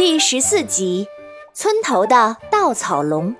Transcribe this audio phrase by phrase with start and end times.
[0.00, 1.06] 第十四集，
[1.52, 3.34] 村头的稻草龙。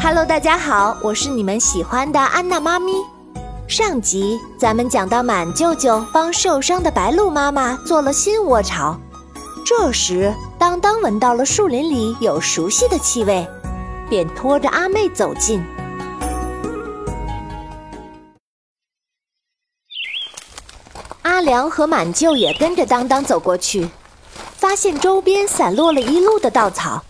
[0.00, 2.92] Hello，大家好，我是你们喜欢的安娜妈咪。
[3.66, 8.96] 上集咱们讲到满舅舅帮受伤的白鹿妈妈做了新窝巢，
[9.66, 13.44] 这时当当闻到了树林里有熟悉的气味，
[14.08, 15.60] 便拖着阿妹走近。
[21.44, 23.88] 良和满舅也跟着当当走过去，
[24.56, 27.04] 发现周边散落了一路的稻草。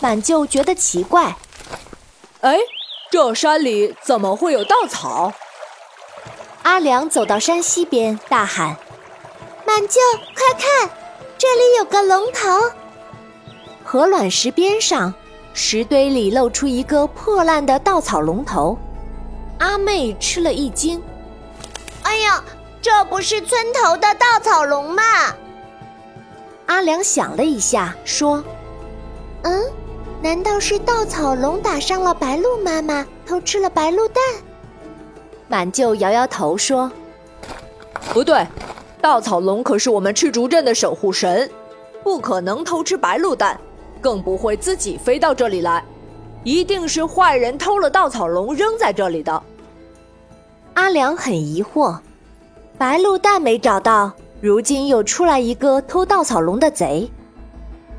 [0.00, 1.34] 满舅觉得奇怪
[2.42, 2.58] ：“哎，
[3.10, 5.32] 这山里怎么会有稻草？”
[6.62, 8.76] 阿良走到山西边，大喊
[9.66, 10.00] ：“满舅，
[10.36, 10.90] 快看，
[11.36, 12.70] 这里有个龙头！”
[13.92, 15.12] 鹅卵石边上，
[15.54, 18.78] 石堆里露出一个破烂的稻草龙头。
[19.58, 21.02] 阿妹吃了一惊
[22.04, 22.42] ：“哎呀！”
[22.82, 25.02] 这不是村头的稻草龙吗？
[26.66, 28.42] 阿良想了一下，说
[29.42, 29.62] ：“嗯，
[30.20, 34.20] 难道是稻草龙打伤了白鹿妈妈，偷吃了白鹿蛋？”
[35.46, 36.90] 满舅摇摇头说
[38.12, 38.44] ：“不对，
[39.00, 41.48] 稻草龙可是我们赤竹镇的守护神，
[42.02, 43.56] 不可能偷吃白鹿蛋，
[44.00, 45.84] 更不会自己飞到这里来，
[46.42, 49.40] 一定是坏人偷了稻草龙扔在这里的。”
[50.74, 51.96] 阿良很疑惑。
[52.78, 57.10] 白鹿蛋没找到，如今又出来一个偷稻草龙的贼。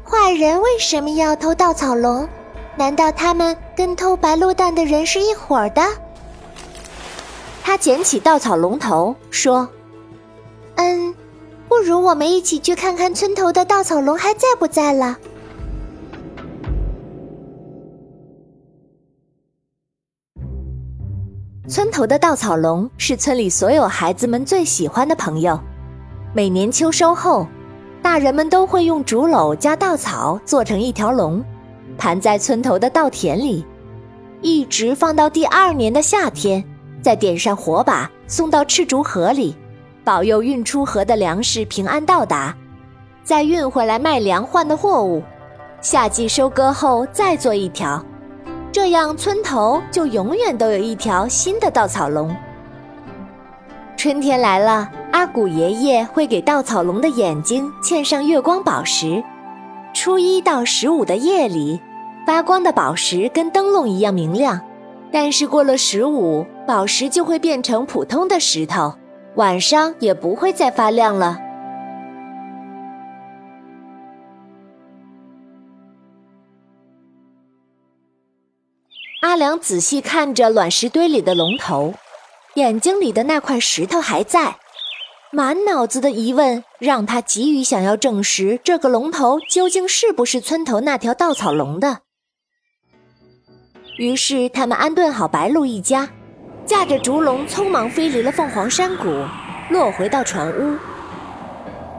[0.03, 2.27] 坏人为什么要偷稻草龙？
[2.75, 5.81] 难道他们跟偷白鹿蛋的人是一伙的？
[7.63, 9.69] 他捡起稻草龙头，说
[10.75, 11.15] ：“嗯，
[11.69, 15.17] 不如我们一起去看看村头的稻草龙还在不在了。”
[21.65, 25.57] 村头的稻草龙是村里所有孩子们最喜欢的朋友。
[26.33, 27.47] 每年秋收后，
[28.01, 31.41] 大人们都会用竹篓加稻草做成一条龙，
[31.97, 33.65] 盘在村头的稻田里，
[34.41, 36.61] 一直放到第二年的夏天，
[37.01, 39.55] 再点上火把送到赤竹河里，
[40.03, 42.53] 保佑运出河的粮食平安到达，
[43.23, 45.23] 再运回来卖粮换的货物。
[45.79, 48.03] 夏季收割后再做一条。
[48.73, 52.35] 这样，村头就永远都有一条新的稻草龙。
[53.95, 59.23] 春天来了，阿古爷爷会给稻草龙的眼睛嵌上月光宝石。
[59.93, 61.79] 初一到十五的夜里，
[62.25, 64.59] 发光的宝石跟灯笼一样明亮。
[65.11, 68.95] 但是过了十五，宝石就会变成普通的石头，
[69.35, 71.39] 晚上也不会再发亮了。
[79.23, 81.93] 阿良仔细看着卵石堆里的龙头，
[82.55, 84.57] 眼睛里的那块石头还在，
[85.31, 91.99] 满脑子的疑问让他急于想要证实这个龙头究竟是不是村头那条稻草龙的。
[93.97, 96.09] 于是他们安顿好白鹿一家，
[96.65, 99.05] 驾着竹龙匆忙飞离了凤凰山谷，
[99.69, 100.75] 落回到船屋。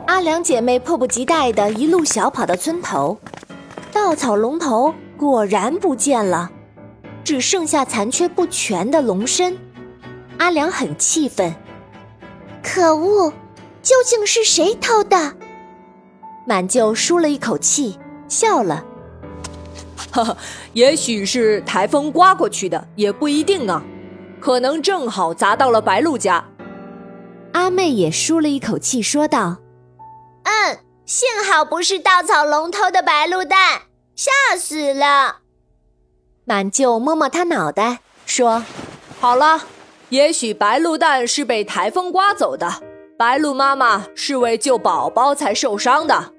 [0.05, 3.17] 阿良姐妹迫不及待地一路小跑到村头，
[3.91, 6.51] 稻草龙头果然不见了。
[7.25, 9.57] 只剩下残缺不全的龙身，
[10.37, 11.53] 阿良很气愤。
[12.63, 13.33] 可恶，
[13.81, 15.33] 究竟是谁偷的？
[16.45, 18.85] 满舅舒了一口气，笑了。
[20.11, 20.37] 哈哈，
[20.73, 23.83] 也许是台风刮过去的，也不一定啊。
[24.39, 26.45] 可能正好砸到了白鹿家。
[27.53, 29.57] 阿妹也舒了一口气，说道
[30.45, 33.81] ：“嗯，幸好不是稻草龙偷的白鹿蛋，
[34.15, 35.39] 吓死了。”
[36.47, 38.63] 满舅摸摸他脑袋，说
[39.19, 39.63] ：“好了，
[40.09, 42.71] 也许白鹿蛋是被台风刮走的，
[43.17, 46.33] 白鹿妈妈是为救宝宝才受伤的。”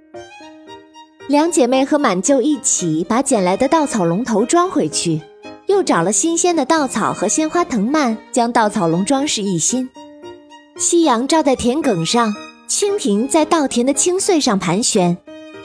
[1.27, 5.21] 两姐妹和满舅一起把捡来的稻草龙头装回去，
[5.67, 9.91] 又找了新鲜的稻草和鲜花藤蔓，将稻草龙装饰一新。
[10.77, 12.33] 夕阳照在田埂上，
[12.69, 15.19] 蜻蜓在稻田的青穗上盘旋，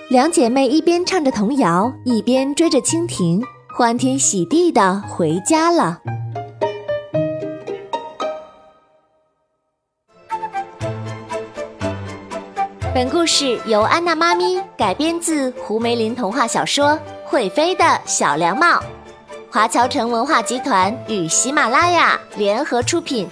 [0.09, 3.39] 两姐妹一边唱着童谣，一边追着蜻蜓。
[3.73, 6.01] 欢天喜地的回家了。
[12.93, 16.89] 本故事由安娜妈咪改编自胡梅林童话小说
[17.25, 18.67] 《会飞的小凉帽》，
[19.49, 23.25] 华侨城文化集团与喜马拉雅联合出品。